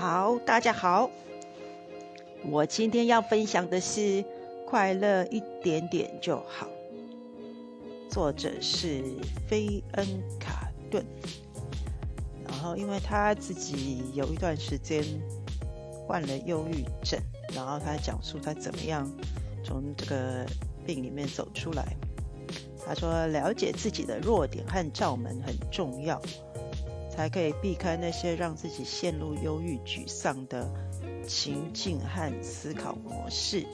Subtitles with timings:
[0.00, 1.10] 好，大家好，
[2.42, 4.24] 我今天要分享的是
[4.66, 6.66] 快乐一点点就好。
[8.08, 9.04] 作者是
[9.46, 10.06] 菲恩
[10.40, 11.04] 卡顿，
[12.48, 15.04] 然后因为他自己有一段时间
[16.06, 17.20] 患了忧郁症，
[17.54, 19.06] 然后他讲述他怎么样
[19.62, 20.46] 从这个
[20.86, 21.94] 病里面走出来。
[22.86, 26.18] 他说：“了解自己的弱点和罩门很重要。”
[27.20, 30.66] 才可以避开那些让自己陷入忧郁、沮丧的
[31.26, 33.66] 情境和思考模式，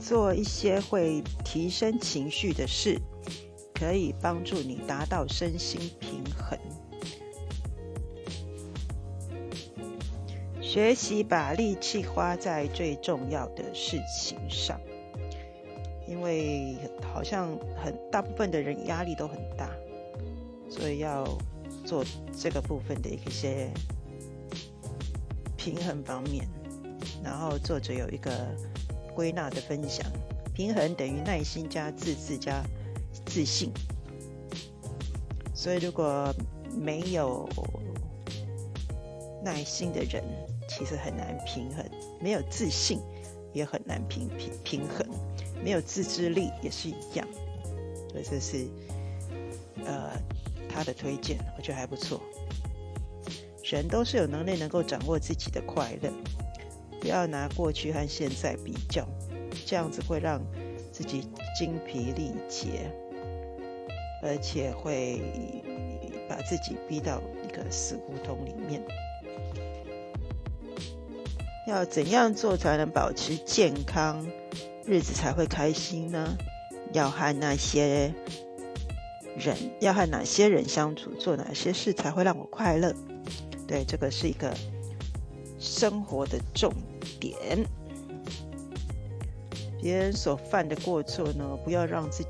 [0.00, 2.98] 做一些会提升情绪的事，
[3.74, 6.58] 可以帮助你达到身心平衡。
[10.62, 14.80] 学习把力气花在最重要的事情上，
[16.06, 16.74] 因为
[17.12, 19.68] 好像很大部分的人压力都很大。
[20.70, 21.26] 所以要
[21.84, 22.04] 做
[22.38, 23.70] 这个部分的一些
[25.56, 26.46] 平衡方面，
[27.24, 28.30] 然后作者有一个
[29.14, 30.06] 归纳的分享：
[30.54, 32.62] 平衡等于耐心加自制加
[33.26, 33.72] 自信。
[35.54, 36.32] 所以如果
[36.70, 37.48] 没有
[39.42, 40.22] 耐心的人，
[40.68, 41.84] 其实很难平衡；
[42.20, 43.00] 没有自信
[43.52, 45.06] 也很难平平平衡；
[45.64, 47.26] 没有自制力也是一样。
[48.12, 48.68] 所以这是
[49.84, 50.12] 呃。
[50.68, 52.20] 他的推荐，我觉得还不错。
[53.64, 56.10] 人都是有能力能够掌握自己的快乐，
[57.00, 59.06] 不要拿过去和现在比较，
[59.66, 60.40] 这样子会让
[60.90, 62.90] 自己精疲力竭，
[64.22, 65.20] 而且会
[66.28, 68.82] 把自己逼到一个死胡同里面。
[71.66, 74.26] 要怎样做才能保持健康，
[74.86, 76.38] 日子才会开心呢？
[76.94, 78.14] 要和那些。
[79.38, 82.92] 人要和哪些人相处，做哪些事才会让我快乐？
[83.66, 84.52] 对，这个是一个
[85.58, 86.72] 生活的重
[87.20, 87.34] 点。
[89.80, 92.24] 别人所犯的过错呢，不要让自，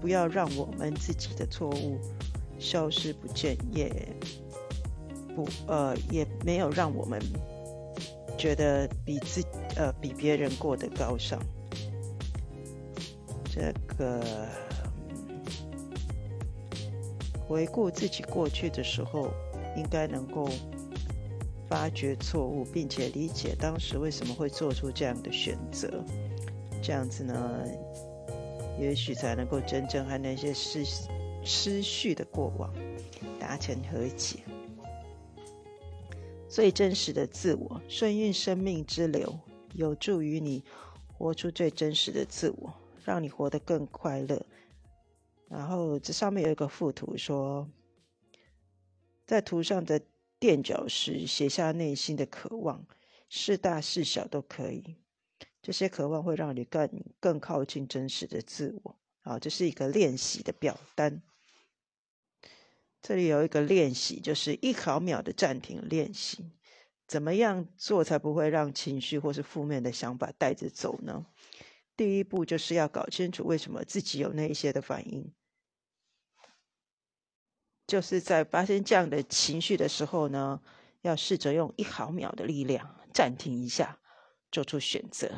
[0.00, 1.98] 不要让我们自己的错误
[2.58, 3.88] 消失不见，也
[5.36, 7.20] 不呃，也没有让我们
[8.36, 9.42] 觉得比自
[9.76, 11.38] 呃比别人过得高尚。
[13.44, 14.20] 这个。
[17.48, 19.30] 回顾自己过去的时候，
[19.74, 20.46] 应该能够
[21.66, 26.04] 发觉错误，并且理解当时为什么会做出这样的选择。
[26.82, 27.64] 这样子呢，
[28.78, 30.84] 也许才能够真正和那些失
[31.42, 32.70] 失去的过往
[33.40, 34.40] 达成和解。
[36.50, 39.38] 最真实的自我，顺应生命之流，
[39.72, 40.62] 有助于你
[41.16, 44.44] 活出最真实的自我，让你活得更快乐。
[45.48, 47.68] 然后这上面有一个附图，说
[49.26, 50.00] 在图上的
[50.38, 52.86] 垫脚石写下内心的渴望，
[53.28, 54.96] 是大是小都可以。
[55.62, 56.88] 这些渴望会让你更
[57.18, 58.96] 更靠近真实的自我。
[59.20, 61.22] 好，这是一个练习的表单。
[63.00, 66.52] 这里有一个练习，就是一毫秒的暂停练习。
[67.06, 71.26] 怎么样做才不会让情绪或是负面的想法带着走呢？
[71.96, 75.32] 第一步就是要搞清楚为什么自己有那一些的反应。
[77.88, 80.60] 就是在发生这样的情绪的时候呢，
[81.00, 83.98] 要试着用一毫秒的力量暂停一下，
[84.52, 85.32] 做出选择。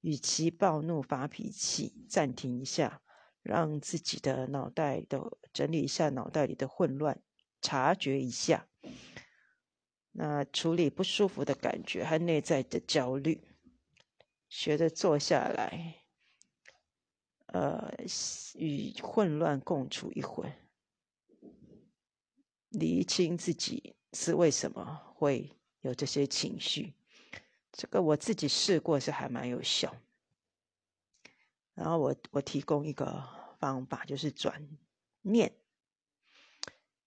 [0.00, 3.02] 与其暴怒发脾气，暂停一下，
[3.42, 5.20] 让自己的脑袋的
[5.52, 7.20] 整理一下脑袋里的混乱，
[7.60, 8.68] 察觉一下，
[10.12, 13.42] 那处理不舒服的感觉和内在的焦虑，
[14.48, 16.04] 学着坐下来，
[17.46, 17.92] 呃，
[18.54, 20.52] 与混乱共处一会。
[22.78, 25.50] 理清自己是为什么会
[25.80, 26.92] 有这些情绪，
[27.72, 29.96] 这个我自己试过是还蛮有效。
[31.74, 33.26] 然后我我提供一个
[33.58, 34.68] 方法，就是转
[35.22, 35.54] 念，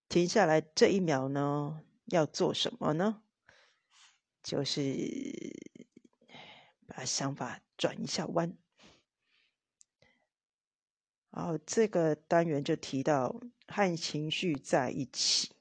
[0.07, 3.21] 停下来这一秒呢，要做什么呢？
[4.41, 4.81] 就是
[6.87, 8.57] 把想法转一下弯。
[11.29, 15.51] 然后这个单元就提到和情绪在一起。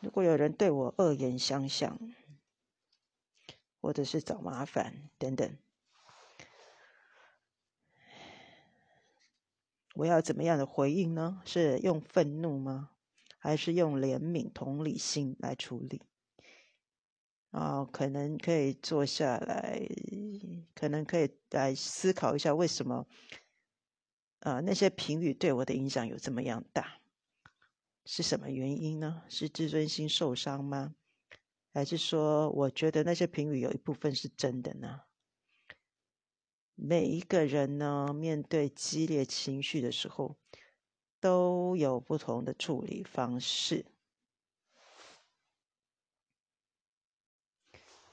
[0.00, 1.98] 如果有人对我恶言相向，
[3.80, 5.58] 或者是找麻烦等等，
[9.94, 11.42] 我要怎么样的回应呢？
[11.44, 12.90] 是用愤怒吗？
[13.38, 16.02] 还是用怜悯、同理心来处理？
[17.50, 19.86] 啊，可能可以坐下来，
[20.74, 23.06] 可能可以来思考一下，为什么
[24.40, 26.99] 啊那些评语对我的影响有这么样大？
[28.12, 29.22] 是什么原因呢？
[29.28, 30.96] 是自尊心受伤吗？
[31.72, 35.02] 还是说，我觉得那些评语有一部分是真的呢？
[36.74, 40.36] 每一个人呢，面对激烈情绪的时候，
[41.20, 43.86] 都有不同的处理方式。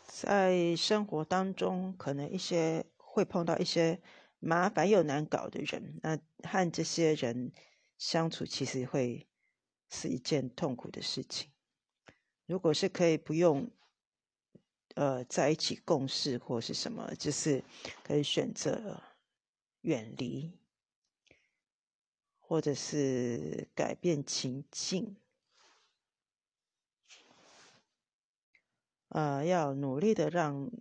[0.05, 3.99] 在生活当中，可能一些会碰到一些
[4.38, 7.51] 麻烦又难搞的人，那和这些人
[7.97, 9.27] 相处，其实会
[9.89, 11.50] 是一件痛苦的事情。
[12.45, 13.69] 如果是可以不用，
[14.95, 17.63] 呃，在一起共事或是什么，就是
[18.04, 19.01] 可以选择
[19.81, 20.51] 远离，
[22.39, 25.18] 或者是改变情境，
[29.10, 30.72] 呃，要努力的让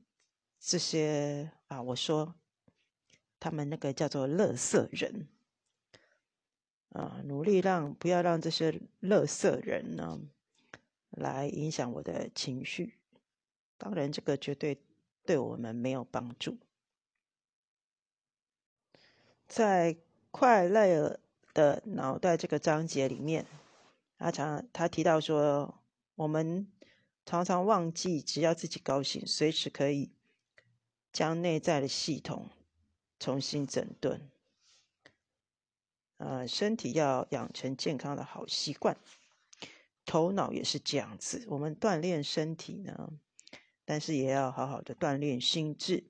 [0.59, 2.35] 这些啊，我说
[3.39, 5.29] 他们那个叫做“乐色人”，
[6.97, 10.21] 啊，努力让不要让这些乐色人呢。
[11.11, 12.99] 来影响我的情绪，
[13.79, 14.79] 当然这个绝对
[15.25, 16.59] 对我们没有帮助。
[19.49, 19.97] 在
[20.31, 21.19] 快乐
[21.55, 23.47] 的脑袋这个章节里面，
[24.19, 25.81] 他常他提到说，
[26.17, 26.71] 我们
[27.25, 30.11] 常常忘记，只要自己高兴，随时可以
[31.13, 32.51] 将内在的系统
[33.19, 34.21] 重新整顿。
[36.19, 38.97] 呃，身体要养成健康的好习惯。
[40.05, 43.11] 头脑也是这样子，我们锻炼身体呢，
[43.85, 46.05] 但是也要好好的锻炼心智。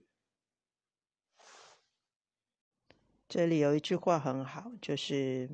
[3.29, 5.51] 这里有一句话很好，就是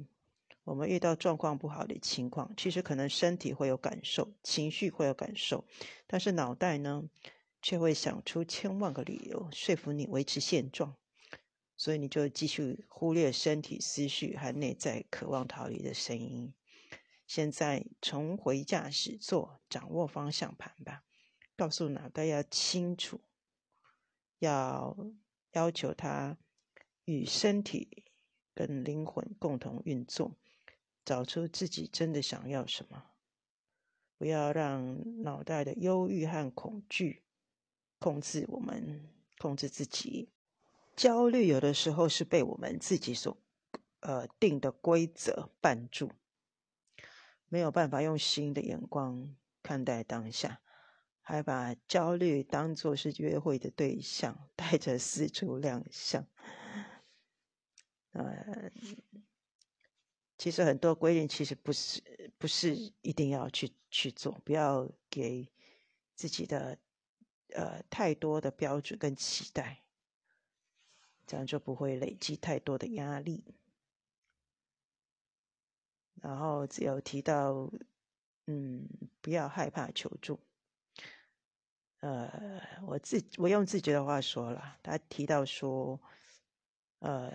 [0.64, 5.64] 我们遇到状况不好的情况，其实可能身体会有感受，情绪会有感受，
[6.06, 7.04] 但是脑袋呢，
[7.62, 10.96] 却会想出千万个理由说服你维持现状，
[11.82, 16.54] 所以你就继续忽略身体、思绪和内在渴望逃离的声音。
[17.26, 21.02] 现在重回驾驶座，掌握方向盘吧。
[21.56, 23.20] 告诉脑袋要清楚，
[24.38, 24.96] 要
[25.50, 26.38] 要求它
[27.04, 28.04] 与身体
[28.54, 30.38] 跟灵魂共同运作，
[31.04, 33.06] 找出自己真的想要什么。
[34.16, 37.24] 不要让脑袋的忧郁和恐惧
[37.98, 40.30] 控制我们，控制自己。
[41.02, 43.36] 焦虑有的时候是被我们自己所
[43.98, 46.12] 呃定的规则绊住。
[47.48, 49.34] 没有办法用新的眼光
[49.64, 50.60] 看待当下，
[51.20, 56.24] 还把焦虑当作是约会的对象，带着四处亮相。
[58.12, 58.70] 呃，
[60.38, 65.50] 其实很多规定其实不是不是一定要去去做，不要给
[66.14, 66.78] 自己的
[67.48, 69.81] 呃太多的标准跟期待，
[71.32, 73.42] 这样就不会累积太多的压力。
[76.20, 77.72] 然后只有提到，
[78.48, 78.86] 嗯，
[79.22, 80.38] 不要害怕求助。
[82.00, 85.98] 呃，我自我用自己的话说了，他提到说，
[86.98, 87.32] 呃，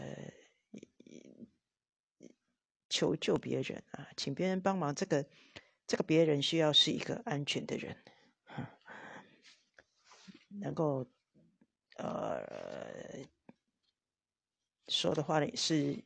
[2.90, 4.94] 求救别人啊，请别人帮忙。
[4.94, 5.26] 这个
[5.88, 7.98] 这个别人需要是一个安全的人，
[10.62, 11.04] 能够
[11.96, 12.46] 呃
[14.88, 16.04] 说的话呢是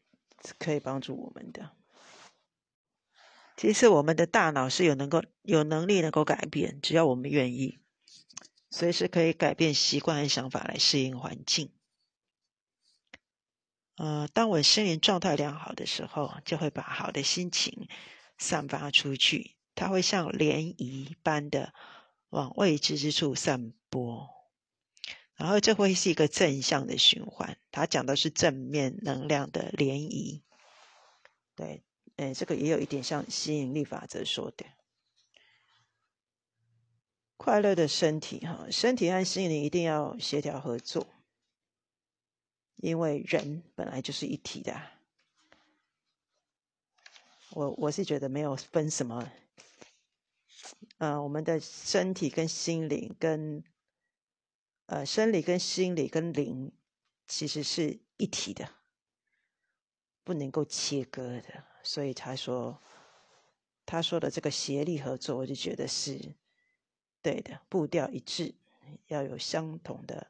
[0.57, 1.71] 可以帮助我们的。
[3.57, 7.77] 其实我们的大脑是有能够有能力能够改变，只要我们愿意，
[8.71, 11.71] 随时可以改变习惯和想法来适应环境。
[13.97, 17.87] 呃，当我心灵状态良好的时候，就会把好的心情
[18.39, 21.71] 散发出去，它会像涟漪般的
[22.29, 24.27] 往未知之处散播，
[25.41, 27.57] 然后这会是一个正向的循环。
[27.71, 30.43] 他讲的是正面能量的涟漪，
[31.55, 31.83] 对。
[32.17, 34.65] 哎，这个也有一点像吸引力法则说的，
[37.37, 41.07] 快乐的身体哈，身体和心灵一定要协调合作，
[42.75, 44.79] 因为人本来就是一体的。
[47.53, 49.31] 我我是觉得没有分什么，
[50.99, 53.63] 呃，我们的身体跟心灵跟
[54.91, 56.69] 呃生理跟心理跟灵
[57.25, 58.67] 其实是一体的，
[60.25, 61.63] 不能够切割的。
[61.81, 62.77] 所以他说，
[63.85, 66.35] 他说的这个协力合作，我就觉得是
[67.21, 68.53] 对的，步调一致，
[69.07, 70.27] 要有相同的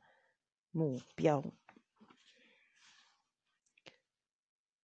[0.70, 1.44] 目标，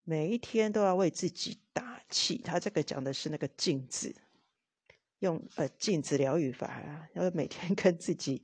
[0.04, 2.40] 每一天都要为自己打气。
[2.40, 4.16] 他这个讲的是那个镜子，
[5.20, 8.42] 用呃镜子疗愈法啊，要每天 跟自己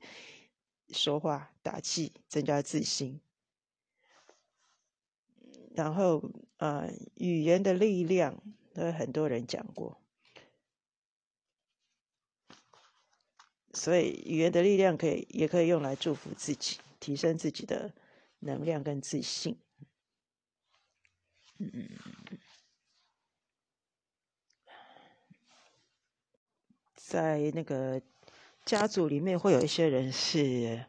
[0.94, 3.20] 说话打气，增加自信。
[5.74, 6.22] 然后，
[6.58, 8.40] 呃，语言的力量，
[8.74, 10.00] 呃，很多人讲过。
[13.72, 17.92] 所以，语言的力量可以也可以用来祝福自己，提升自己的
[18.38, 19.58] 能量跟自信。
[21.58, 21.88] 嗯，
[26.94, 28.00] 在那个
[28.64, 30.86] 家族里面，会有一些人是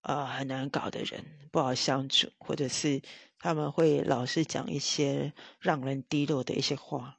[0.00, 3.02] 啊很难搞的人，不好相处，或者是
[3.38, 7.18] 他们会老是讲一些让人低落的一些话，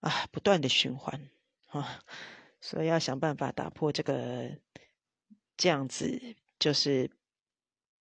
[0.00, 1.28] 啊，不断的循环
[1.66, 2.02] 啊，
[2.60, 4.58] 所以要想办法打破这个
[5.56, 7.10] 这样子，就是。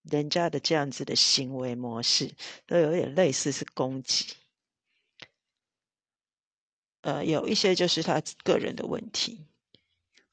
[0.09, 2.33] 人家的这样子的行为模式，
[2.65, 4.37] 都有点类似是攻击。
[7.01, 9.45] 呃，有一些就是他个人的问题。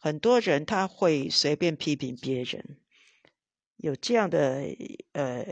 [0.04, 2.76] 很多人他会随便批评别人，
[3.78, 4.62] 有这样的
[5.12, 5.42] 呃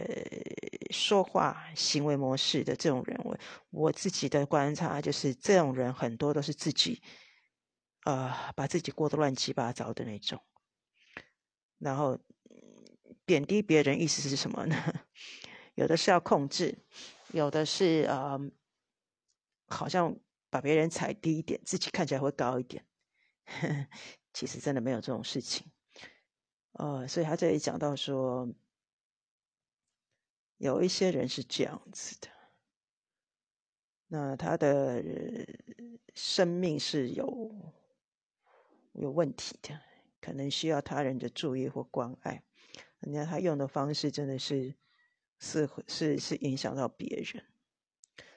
[0.90, 3.38] 说话行为模式的这种人，我
[3.70, 7.00] 我自己的观察就是，这种人很多都是自己，
[8.04, 10.38] 呃，把自己过得乱七八糟的那种，
[11.78, 12.20] 然后。
[13.24, 14.76] 贬低别人意思是什么呢？
[15.76, 16.76] 有的是要控制，
[17.32, 18.38] 有的是呃，
[19.68, 20.14] 好像
[20.50, 22.84] 把别人踩低一点，自己看起来会高一点。
[24.32, 25.66] 其实真的没有这种事情。
[26.72, 28.48] 呃，所以他这里讲到说，
[30.56, 32.28] 有一些人是这样子的，
[34.06, 35.04] 那他的
[36.14, 37.74] 生命是有
[38.92, 39.80] 有问题的，
[40.20, 42.42] 可能需要他人的注意或关爱。
[43.00, 44.74] 人家他用的方式真的是
[45.38, 47.44] 是是是影响到别人，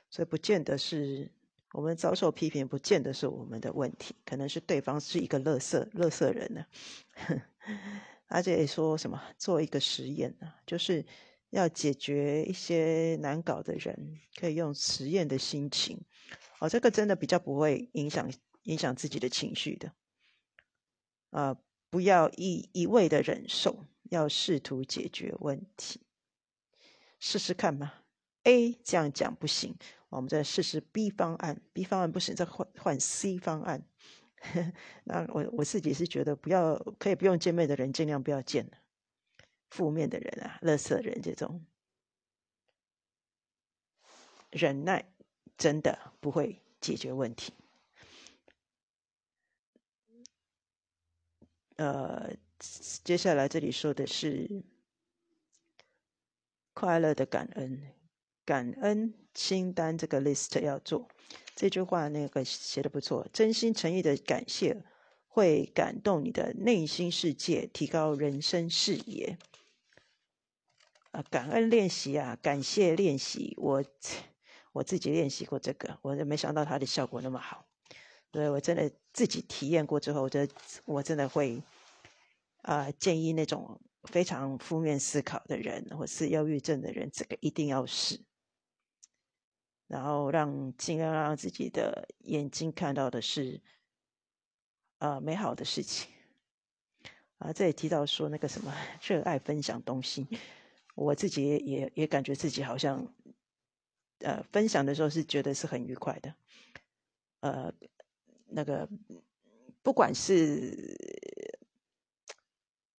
[0.09, 1.31] 所以不见得是
[1.75, 6.65] 我们遭受批评，不见得是我们的问题，可能是对方是一个乐色乐色人呢。
[8.27, 10.53] 而且说什么做一个实验呢？
[10.65, 11.05] 就是
[11.49, 15.99] 要解决一些难搞的人，可以用实验的心情
[16.59, 18.31] 哦，这个真的比较不会影响
[18.63, 19.91] 影响自己的情绪的
[21.31, 21.57] 啊，
[21.89, 23.85] 不要一一味的忍受。
[24.11, 25.99] 要试图解决问题，
[27.19, 27.91] 试试看嘛。
[28.43, 29.75] A 这样讲不行，
[30.15, 31.61] 我们再试试 B 方案。
[31.73, 33.87] B 方案不行，再换换 C 方案。
[35.05, 38.69] 那我我自己是觉得，不要可以不用见面的人，尽量不要见
[39.69, 41.65] 负面的人啊，垃圾人这种，
[44.51, 45.05] 忍耐
[45.57, 47.53] 真的不会解决问题。
[51.77, 52.35] 呃。
[53.03, 54.63] 接下来这里说的是
[56.73, 57.93] 快乐的感恩，
[58.45, 61.07] 感恩清单这个 list 要做。
[61.55, 64.83] 这句话那个写的不错，真心诚意的感谢
[65.27, 69.37] 会感动你的内心世界，提高人生视野。
[71.11, 73.83] 啊，感恩练习啊，感谢练习，我
[74.73, 77.65] 我自己练习过这个，我没想到它的效果那么好。
[78.31, 80.53] 所以我真的自己体验过之后，我觉得
[80.85, 81.61] 我真的会。
[82.67, 88.19] 啊，建议那种非常负面思考的人，或是忧郁症的人，这个一定要试，
[89.87, 93.61] 然后让尽量让自己的眼睛看到的是，
[94.99, 96.09] 呃，美好的事情。
[97.37, 100.27] 啊，这里提到说那个什么热爱分享东西，
[100.95, 103.13] 我自己也也感觉自己好像，
[104.19, 106.35] 呃，分享的时候是觉得是很愉快的，
[107.41, 107.73] 呃，
[108.47, 108.89] 那个
[109.81, 110.95] 不管是。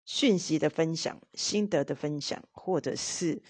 [0.09, 3.43] 讯息的分享、心得的分享，或者是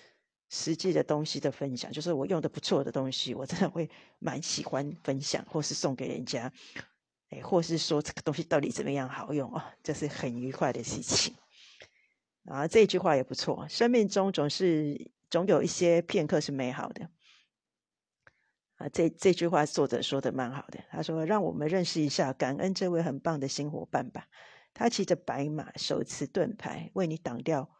[0.48, 3.88] 实际的东西的分享，就是我用的不错的东西，我真的会
[4.18, 6.52] 蛮喜欢分享，或是送给人家，
[7.30, 11.34] 哎，或是说这个东西到底怎么样好用啊，这是很愉快的事情。
[12.44, 17.10] 啊，这句话也不错，生命中总是总有一些片刻是美好的。
[18.76, 24.28] 啊，这这句话作者说的蛮好的，他说：“让我们认识一下感恩这位很棒的新伙伴吧。”
[24.74, 27.70] 他骑着白马，手持盾牌，为你挡掉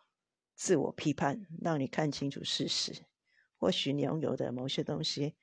[0.56, 3.04] 自我批判，让你看清楚事实。
[3.56, 5.36] 或许你拥有的某些东西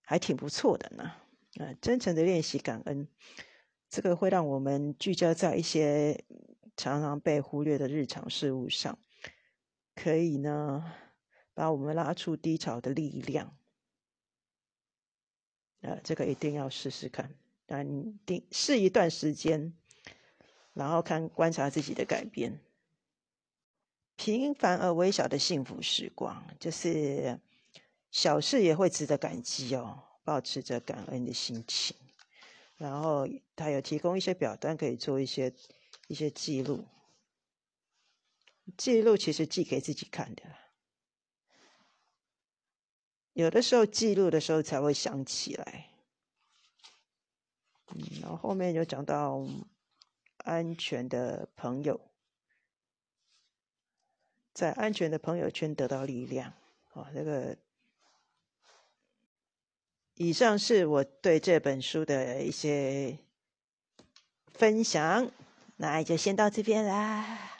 [0.00, 1.12] 还挺不错的呢。
[1.62, 3.08] 啊，真诚的练习感恩，
[3.88, 6.24] 这个会让我们聚焦在一些
[6.76, 8.98] 常常被忽略的日常事物上，
[9.94, 10.92] 可以呢
[11.52, 13.58] 把我们拉出低潮的力量。
[15.82, 17.34] 啊，这个一定要试试看，
[17.66, 19.74] 但定试一段时间。
[20.74, 22.60] 然后看观察自己的改变，
[24.16, 27.38] 平凡而微小的幸福时光，就是
[28.10, 30.02] 小事也会值得感激哦。
[30.24, 31.96] 保持着感恩的心情，
[32.76, 35.54] 然后他有提供一些表单可以做一些
[36.08, 36.84] 一些记录，
[38.76, 40.42] 记录其实记给自己看的，
[43.34, 45.90] 有的时候记录的时候才会想起来。
[47.94, 49.46] 嗯，然后后面就讲到。
[50.44, 52.00] 安全的朋友，
[54.56, 56.50] 在安全的朋友圈得到力量。
[56.94, 57.54] 哦，这个
[60.14, 63.18] 以上是我对这本书的一些
[64.54, 65.30] 分享，
[65.76, 67.50] 那就先到这边啦。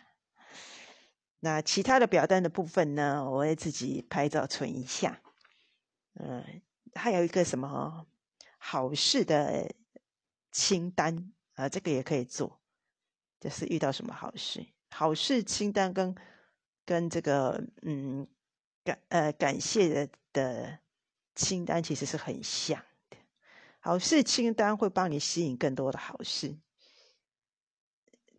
[1.40, 5.20] 那其他的表单的部分呢，我会自己拍照存一下。
[6.14, 6.62] 嗯，
[6.94, 8.06] 还有一个什么
[8.56, 9.70] 好事的
[10.50, 12.58] 清单啊，这个也可以做。
[13.38, 16.16] 就是遇到什么好事，好事清单跟
[16.86, 18.26] 跟这个嗯
[18.82, 20.78] 感呃感谢的的
[21.34, 23.18] 清单其实是很像的。
[23.80, 26.56] 好事清单会帮你吸引更多的好事，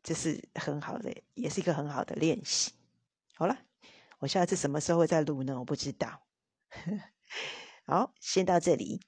[0.01, 2.71] 这是很好的，也是一个很好的练习。
[3.35, 3.57] 好了，
[4.19, 5.59] 我下次什么时候会再录呢？
[5.59, 6.25] 我不知道。
[7.85, 9.01] 好，先到这里，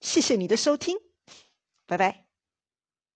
[0.00, 0.98] 谢谢你的收听，
[1.86, 2.23] 拜拜。